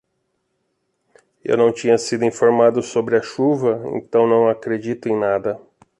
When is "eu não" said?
1.43-1.71